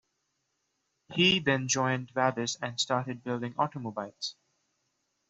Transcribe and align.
He 1.13 1.37
then 1.37 1.67
joined 1.67 2.09
Vabis 2.09 2.55
and 2.59 2.79
started 2.81 3.23
building 3.23 3.53
automobiles. 3.55 4.35